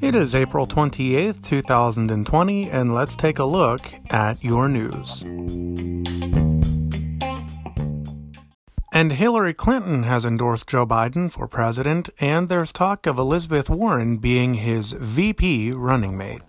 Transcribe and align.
It 0.00 0.16
is 0.16 0.34
April 0.34 0.66
28th, 0.66 1.42
2020, 1.42 2.70
and 2.70 2.94
let's 2.94 3.16
take 3.16 3.38
a 3.38 3.44
look 3.44 3.90
at 4.10 4.44
your 4.44 4.68
news. 4.68 5.22
And 8.92 9.12
Hillary 9.12 9.54
Clinton 9.54 10.02
has 10.02 10.26
endorsed 10.26 10.68
Joe 10.68 10.84
Biden 10.84 11.32
for 11.32 11.48
president, 11.48 12.10
and 12.18 12.48
there's 12.48 12.72
talk 12.72 13.06
of 13.06 13.18
Elizabeth 13.18 13.70
Warren 13.70 14.18
being 14.18 14.54
his 14.54 14.92
VP 14.92 15.72
running 15.72 16.18
mate. 16.18 16.42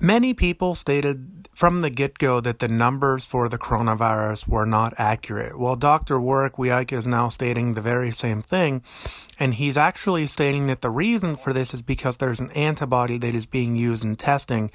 Many 0.00 0.34
people 0.34 0.74
stated 0.74 1.48
from 1.54 1.80
the 1.80 1.90
get 1.90 2.18
go 2.18 2.40
that 2.40 2.58
the 2.58 2.68
numbers 2.68 3.24
for 3.24 3.48
the 3.48 3.58
coronavirus 3.58 4.48
were 4.48 4.66
not 4.66 4.92
accurate. 4.98 5.58
Well, 5.58 5.76
Dr. 5.76 6.20
Warwick 6.20 6.54
Weik 6.54 6.92
is 6.92 7.06
now 7.06 7.28
stating 7.28 7.74
the 7.74 7.80
very 7.80 8.10
same 8.12 8.42
thing, 8.42 8.82
and 9.38 9.54
he's 9.54 9.76
actually 9.76 10.26
stating 10.26 10.66
that 10.66 10.82
the 10.82 10.90
reason 10.90 11.36
for 11.36 11.52
this 11.52 11.72
is 11.72 11.80
because 11.80 12.16
there's 12.16 12.40
an 12.40 12.50
antibody 12.52 13.18
that 13.18 13.34
is 13.34 13.46
being 13.46 13.76
used 13.76 14.04
in 14.04 14.16
testing. 14.16 14.70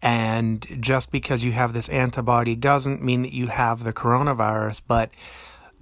And 0.00 0.66
just 0.80 1.10
because 1.10 1.42
you 1.42 1.52
have 1.52 1.72
this 1.72 1.88
antibody 1.88 2.54
doesn't 2.54 3.02
mean 3.02 3.22
that 3.22 3.32
you 3.32 3.46
have 3.46 3.82
the 3.82 3.92
coronavirus, 3.92 4.82
but 4.86 5.10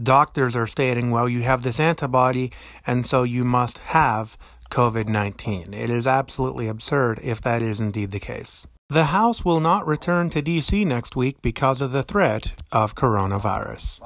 doctors 0.01 0.55
are 0.55 0.67
stating, 0.67 1.11
well, 1.11 1.29
you 1.29 1.43
have 1.43 1.63
this 1.63 1.81
antibody, 1.81 2.53
and 2.87 3.05
so 3.05 3.25
you 3.25 3.45
must 3.45 3.79
have 3.79 4.39
COVID 4.73 5.07
19. 5.07 5.75
It 5.75 5.91
is 5.91 6.07
absolutely 6.07 6.67
absurd 6.67 7.21
if 7.23 7.43
that 7.43 7.61
is 7.61 7.79
indeed 7.79 8.11
the 8.11 8.19
case. 8.19 8.67
The 8.89 9.05
House 9.07 9.45
will 9.45 9.61
not 9.61 9.87
return 9.87 10.31
to 10.31 10.41
D.C. 10.41 10.87
next 10.87 11.15
week 11.15 11.43
because 11.43 11.83
of 11.83 11.93
the 11.93 12.03
threat 12.03 12.53
of 12.73 12.95
coronavirus. 12.95 14.01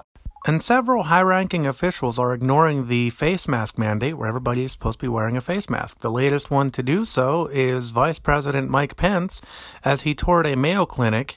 And 0.44 0.60
several 0.60 1.04
high 1.04 1.22
ranking 1.22 1.66
officials 1.66 2.18
are 2.18 2.34
ignoring 2.34 2.88
the 2.88 3.10
face 3.10 3.46
mask 3.46 3.78
mandate 3.78 4.18
where 4.18 4.28
everybody 4.28 4.64
is 4.64 4.72
supposed 4.72 4.98
to 4.98 5.04
be 5.04 5.08
wearing 5.08 5.36
a 5.36 5.40
face 5.40 5.70
mask. 5.70 6.00
The 6.00 6.10
latest 6.10 6.50
one 6.50 6.72
to 6.72 6.82
do 6.82 7.04
so 7.04 7.46
is 7.46 7.90
Vice 7.90 8.18
President 8.18 8.68
Mike 8.68 8.96
Pence 8.96 9.40
as 9.84 10.02
he 10.02 10.16
toured 10.16 10.46
a 10.46 10.56
Mayo 10.56 10.84
Clinic 10.84 11.36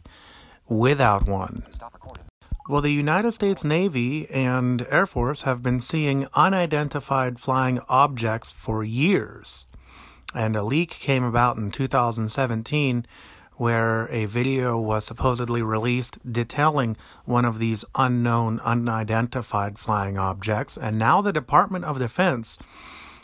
without 0.67 1.27
one. 1.27 1.63
Well, 2.69 2.83
the 2.83 2.91
United 2.91 3.31
States 3.31 3.63
Navy 3.63 4.29
and 4.29 4.85
Air 4.91 5.07
Force 5.07 5.41
have 5.41 5.63
been 5.63 5.81
seeing 5.81 6.27
unidentified 6.35 7.39
flying 7.39 7.79
objects 7.89 8.51
for 8.51 8.83
years. 8.83 9.65
And 10.35 10.55
a 10.55 10.61
leak 10.61 10.91
came 10.91 11.23
about 11.23 11.57
in 11.57 11.71
2017 11.71 13.07
where 13.55 14.07
a 14.11 14.25
video 14.25 14.77
was 14.77 15.03
supposedly 15.03 15.63
released 15.63 16.19
detailing 16.31 16.95
one 17.25 17.43
of 17.43 17.57
these 17.57 17.85
unknown, 17.95 18.59
unidentified 18.59 19.79
flying 19.79 20.19
objects. 20.19 20.77
And 20.77 20.99
now 20.99 21.23
the 21.23 21.33
Department 21.33 21.85
of 21.85 21.97
Defense 21.97 22.59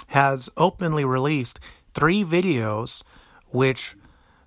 has 0.07 0.49
openly 0.57 1.05
released 1.05 1.59
three 1.93 2.23
videos 2.23 3.03
which 3.49 3.95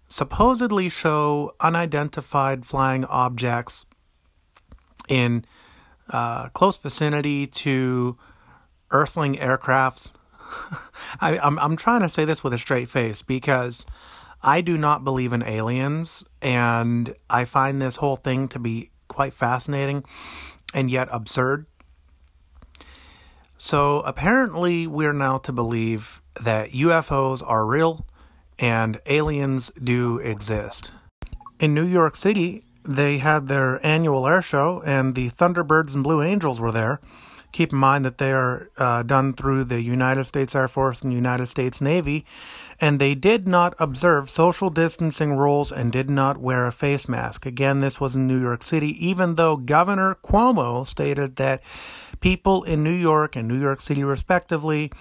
supposedly 0.08 0.88
show 0.88 1.54
unidentified 1.60 2.66
flying 2.66 3.04
objects 3.04 3.86
in 5.08 5.44
uh, 6.10 6.48
close 6.50 6.76
vicinity 6.76 7.46
to 7.46 8.16
Earthling 8.90 9.36
aircrafts. 9.36 10.10
I, 11.20 11.38
I'm, 11.38 11.58
I'm 11.58 11.76
trying 11.76 12.00
to 12.00 12.08
say 12.08 12.24
this 12.24 12.42
with 12.42 12.54
a 12.54 12.58
straight 12.58 12.88
face 12.88 13.22
because 13.22 13.84
I 14.42 14.60
do 14.60 14.78
not 14.78 15.04
believe 15.04 15.32
in 15.32 15.42
aliens, 15.42 16.24
and 16.40 17.14
I 17.28 17.44
find 17.44 17.82
this 17.82 17.96
whole 17.96 18.16
thing 18.16 18.48
to 18.48 18.58
be 18.58 18.90
quite 19.08 19.34
fascinating 19.34 20.04
and 20.72 20.90
yet 20.90 21.08
absurd. 21.10 21.66
So 23.56 24.00
apparently, 24.02 24.86
we're 24.86 25.12
now 25.12 25.38
to 25.38 25.52
believe 25.52 26.22
that 26.40 26.70
UFOs 26.70 27.42
are 27.44 27.66
real 27.66 28.06
and 28.58 29.00
aliens 29.06 29.72
do 29.82 30.18
exist. 30.18 30.92
In 31.58 31.74
New 31.74 31.86
York 31.86 32.14
City, 32.14 32.64
they 32.88 33.18
had 33.18 33.46
their 33.46 33.84
annual 33.86 34.26
air 34.26 34.40
show, 34.40 34.82
and 34.84 35.14
the 35.14 35.30
Thunderbirds 35.30 35.94
and 35.94 36.02
Blue 36.02 36.22
Angels 36.22 36.60
were 36.60 36.72
there. 36.72 37.00
Keep 37.52 37.72
in 37.72 37.78
mind 37.78 38.04
that 38.04 38.18
they 38.18 38.32
are 38.32 38.70
uh, 38.76 39.02
done 39.02 39.32
through 39.32 39.64
the 39.64 39.80
United 39.80 40.24
States 40.24 40.54
Air 40.54 40.68
Force 40.68 41.02
and 41.02 41.12
United 41.12 41.46
States 41.46 41.80
Navy, 41.80 42.24
and 42.80 42.98
they 42.98 43.14
did 43.14 43.48
not 43.48 43.74
observe 43.78 44.30
social 44.30 44.70
distancing 44.70 45.32
rules 45.34 45.72
and 45.72 45.90
did 45.90 46.10
not 46.10 46.38
wear 46.38 46.66
a 46.66 46.72
face 46.72 47.08
mask. 47.08 47.46
Again, 47.46 47.80
this 47.80 48.00
was 48.00 48.16
in 48.16 48.26
New 48.26 48.40
York 48.40 48.62
City, 48.62 48.94
even 49.06 49.36
though 49.36 49.56
Governor 49.56 50.16
Cuomo 50.22 50.86
stated 50.86 51.36
that 51.36 51.62
people 52.20 52.64
in 52.64 52.82
New 52.82 52.90
York 52.90 53.36
and 53.36 53.48
New 53.48 53.60
York 53.60 53.80
City, 53.80 54.04
respectively, 54.04 54.92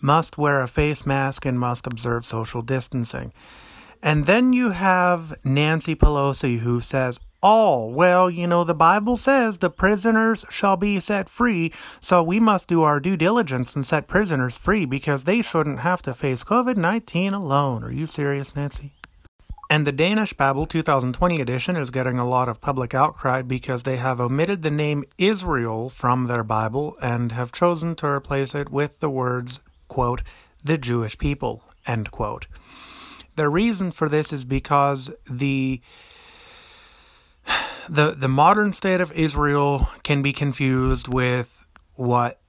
must 0.00 0.36
wear 0.36 0.62
a 0.62 0.68
face 0.68 1.06
mask 1.06 1.44
and 1.46 1.58
must 1.58 1.86
observe 1.86 2.24
social 2.24 2.62
distancing. 2.62 3.32
And 4.06 4.24
then 4.24 4.52
you 4.52 4.70
have 4.70 5.36
Nancy 5.44 5.96
Pelosi, 5.96 6.60
who 6.60 6.80
says, 6.80 7.18
all. 7.42 7.90
Well, 7.90 8.30
you 8.30 8.46
know, 8.46 8.62
the 8.62 8.72
Bible 8.72 9.16
says 9.16 9.58
the 9.58 9.68
prisoners 9.68 10.44
shall 10.48 10.76
be 10.76 11.00
set 11.00 11.28
free, 11.28 11.72
so 12.00 12.22
we 12.22 12.38
must 12.38 12.68
do 12.68 12.84
our 12.84 13.00
due 13.00 13.16
diligence 13.16 13.74
and 13.74 13.84
set 13.84 14.06
prisoners 14.06 14.56
free 14.56 14.84
because 14.84 15.24
they 15.24 15.42
shouldn't 15.42 15.80
have 15.80 16.02
to 16.02 16.14
face 16.14 16.44
COVID 16.44 16.76
19 16.76 17.34
alone. 17.34 17.82
Are 17.82 17.90
you 17.90 18.06
serious, 18.06 18.54
Nancy? 18.54 18.92
And 19.68 19.84
the 19.84 19.90
Danish 19.90 20.34
Bible 20.34 20.66
2020 20.66 21.40
edition 21.40 21.76
is 21.76 21.90
getting 21.90 22.20
a 22.20 22.28
lot 22.28 22.48
of 22.48 22.60
public 22.60 22.94
outcry 22.94 23.42
because 23.42 23.82
they 23.82 23.96
have 23.96 24.20
omitted 24.20 24.62
the 24.62 24.70
name 24.70 25.02
Israel 25.18 25.88
from 25.88 26.28
their 26.28 26.44
Bible 26.44 26.96
and 27.02 27.32
have 27.32 27.50
chosen 27.50 27.96
to 27.96 28.06
replace 28.06 28.54
it 28.54 28.70
with 28.70 29.00
the 29.00 29.10
words, 29.10 29.58
quote, 29.88 30.22
the 30.62 30.78
Jewish 30.78 31.18
people, 31.18 31.64
end 31.88 32.12
quote. 32.12 32.46
The 33.36 33.48
reason 33.48 33.92
for 33.92 34.08
this 34.08 34.32
is 34.32 34.44
because 34.44 35.10
the 35.30 35.80
the 37.88 38.12
the 38.12 38.28
modern 38.28 38.72
state 38.72 39.00
of 39.00 39.12
Israel 39.12 39.88
can 40.02 40.22
be 40.22 40.32
confused 40.32 41.06
with 41.06 41.66
what 41.94 42.40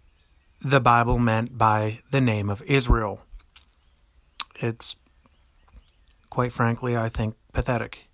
the 0.61 0.79
Bible 0.79 1.19
meant 1.19 1.57
by 1.57 1.99
the 2.11 2.21
name 2.21 2.49
of 2.49 2.61
Israel. 2.63 3.21
It's 4.55 4.95
quite 6.29 6.53
frankly, 6.53 6.95
I 6.95 7.09
think, 7.09 7.35
pathetic 7.53 8.07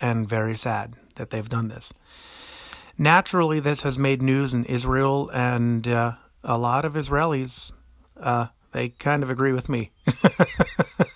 and 0.00 0.28
very 0.28 0.56
sad 0.56 0.94
that 1.16 1.30
they've 1.30 1.48
done 1.48 1.68
this. 1.68 1.92
Naturally, 2.98 3.60
this 3.60 3.80
has 3.82 3.98
made 3.98 4.20
news 4.20 4.52
in 4.52 4.64
Israel, 4.64 5.30
and 5.32 5.86
uh, 5.88 6.12
a 6.44 6.58
lot 6.58 6.84
of 6.84 6.94
Israelis, 6.94 7.72
uh, 8.20 8.46
they 8.72 8.90
kind 8.90 9.22
of 9.22 9.30
agree 9.30 9.52
with 9.52 9.68
me. 9.68 9.90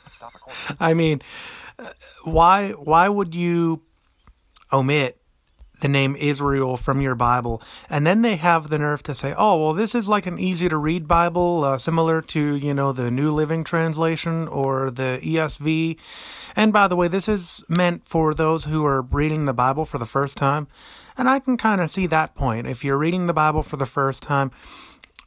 I 0.80 0.94
mean, 0.94 1.22
why 2.24 2.70
why 2.70 3.08
would 3.08 3.34
you 3.34 3.82
omit 4.72 5.20
the 5.84 5.88
name 5.88 6.16
Israel 6.16 6.78
from 6.78 7.02
your 7.02 7.14
Bible. 7.14 7.60
And 7.90 8.06
then 8.06 8.22
they 8.22 8.36
have 8.36 8.70
the 8.70 8.78
nerve 8.78 9.02
to 9.02 9.14
say, 9.14 9.34
oh, 9.36 9.62
well, 9.62 9.74
this 9.74 9.94
is 9.94 10.08
like 10.08 10.24
an 10.26 10.38
easy 10.38 10.66
to 10.68 10.78
read 10.78 11.06
Bible, 11.06 11.62
uh, 11.62 11.76
similar 11.76 12.22
to, 12.22 12.54
you 12.54 12.72
know, 12.72 12.92
the 12.92 13.10
New 13.10 13.30
Living 13.30 13.64
Translation 13.64 14.48
or 14.48 14.90
the 14.90 15.20
ESV. 15.22 15.98
And 16.56 16.72
by 16.72 16.88
the 16.88 16.96
way, 16.96 17.08
this 17.08 17.28
is 17.28 17.62
meant 17.68 18.02
for 18.06 18.32
those 18.32 18.64
who 18.64 18.86
are 18.86 19.02
reading 19.02 19.44
the 19.44 19.52
Bible 19.52 19.84
for 19.84 19.98
the 19.98 20.06
first 20.06 20.38
time. 20.38 20.68
And 21.18 21.28
I 21.28 21.38
can 21.38 21.58
kind 21.58 21.82
of 21.82 21.90
see 21.90 22.06
that 22.06 22.34
point. 22.34 22.66
If 22.66 22.82
you're 22.82 22.96
reading 22.96 23.26
the 23.26 23.34
Bible 23.34 23.62
for 23.62 23.76
the 23.76 23.84
first 23.84 24.22
time, 24.22 24.52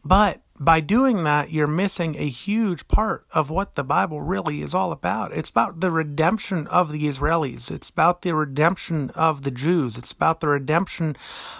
but 0.04 0.42
by 0.60 0.80
doing 0.80 1.24
that, 1.24 1.52
you're 1.52 1.68
missing 1.68 2.16
a 2.18 2.30
huge 2.30 2.88
part 2.88 3.26
of 3.32 3.50
what 3.50 3.76
the 3.76 3.84
Bible 3.84 4.22
really 4.22 4.62
is 4.64 4.74
all 4.74 4.92
about. 4.92 5.32
It's 5.32 5.52
about 5.52 5.82
the 5.82 5.92
redemption 5.92 6.66
of 6.68 6.92
the 6.92 7.04
Israelis. 7.04 7.70
It's 7.70 7.90
about 7.90 8.24
the 8.24 8.34
redemption 8.34 9.12
of 9.12 9.44
the 9.44 9.52
Jews. 9.52 9.98
It's 9.98 10.12
about 10.12 10.40
the 10.40 10.48
redemption 10.48 11.16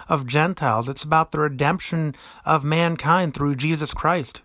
of 0.08 0.26
Gentiles. 0.26 0.88
It's 0.88 1.04
about 1.04 1.30
the 1.30 1.38
redemption 1.38 2.16
of 2.44 2.64
mankind 2.64 3.34
through 3.34 3.56
Jesus 3.56 3.94
Christ. 3.94 4.42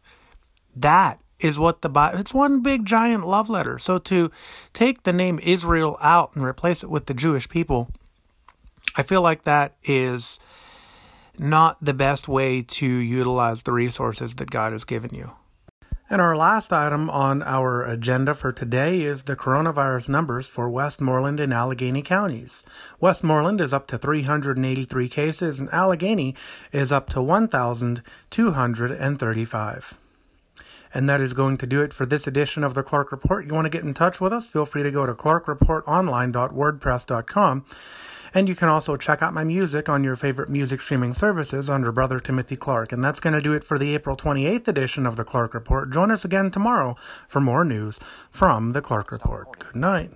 That 0.76 1.20
is 1.40 1.58
what 1.58 1.82
the 1.82 1.90
Bible, 1.90 2.20
it's 2.20 2.34
one 2.34 2.62
big 2.62 2.86
giant 2.86 3.26
love 3.26 3.50
letter. 3.50 3.80
So 3.80 3.98
to 4.00 4.32
take 4.74 5.04
the 5.04 5.14
name 5.14 5.40
Israel 5.42 5.98
out 6.00 6.36
and 6.36 6.46
replace 6.46 6.84
it 6.84 6.90
with 6.90 7.08
the 7.08 7.14
Jewish 7.16 7.50
people, 7.50 7.90
I 8.96 9.02
feel 9.02 9.22
like 9.22 9.44
that 9.44 9.74
is 9.84 10.38
not 11.38 11.84
the 11.84 11.94
best 11.94 12.28
way 12.28 12.62
to 12.62 12.86
utilize 12.86 13.64
the 13.64 13.72
resources 13.72 14.36
that 14.36 14.52
God 14.52 14.72
has 14.72 14.84
given 14.84 15.16
you. 15.16 15.32
And 16.10 16.20
our 16.22 16.36
last 16.36 16.74
item 16.74 17.10
on 17.10 17.42
our 17.44 17.82
agenda 17.84 18.34
for 18.36 18.52
today 18.52 19.02
is 19.02 19.24
the 19.24 19.38
coronavirus 19.38 20.10
numbers 20.10 20.48
for 20.48 20.70
Westmoreland 20.70 21.40
and 21.40 21.52
Allegheny 21.54 22.04
counties. 22.04 22.64
Westmoreland 23.00 23.62
is 23.62 23.74
up 23.74 23.88
to 23.88 23.98
383 23.98 25.10
cases, 25.10 25.60
and 25.60 25.74
Allegheny 25.74 26.36
is 26.72 26.92
up 26.92 27.10
to 27.12 27.22
1,235. 27.22 29.94
And 30.94 31.10
that 31.10 31.22
is 31.22 31.34
going 31.34 31.58
to 31.58 31.66
do 31.66 31.82
it 31.82 31.94
for 31.94 32.06
this 32.06 32.28
edition 32.28 32.64
of 32.64 32.76
the 32.76 32.84
Clark 32.84 33.12
Report. 33.12 33.48
You 33.48 33.56
want 33.56 33.66
to 33.66 33.72
get 33.72 33.84
in 33.84 33.96
touch 33.96 34.22
with 34.22 34.34
us? 34.34 34.46
Feel 34.46 34.66
free 34.66 34.84
to 34.84 34.92
go 34.92 35.08
to 35.08 35.16
clarkreportonline.wordpress.com 35.16 37.66
And 38.34 38.50
you 38.50 38.56
can 38.56 38.68
also 38.68 38.98
check 38.98 39.22
out 39.22 39.34
my 39.34 39.44
music 39.44 39.88
on 39.88 40.04
your 40.04 40.16
favorite 40.16 40.50
music 40.50 40.82
streaming 40.82 41.14
services 41.14 41.70
under 41.70 41.92
Brother 41.92 42.20
Timothy 42.20 42.56
Clark. 42.56 42.92
And 42.92 43.04
that's 43.04 43.20
going 43.20 43.34
to 43.34 43.42
do 43.42 43.54
it 43.54 43.64
for 43.64 43.78
the 43.78 43.94
April 43.94 44.18
28th 44.18 44.68
edition 44.68 45.06
of 45.06 45.16
the 45.16 45.24
Clark 45.24 45.54
Report. 45.54 45.92
Join 45.92 46.10
us 46.10 46.26
again 46.26 46.50
tomorrow 46.50 46.96
for 47.28 47.40
more 47.40 47.64
news 47.64 48.00
from 48.32 48.72
the 48.72 48.82
Clark 48.82 49.12
Report. 49.12 49.60
Good 49.60 49.76
night. 49.76 50.12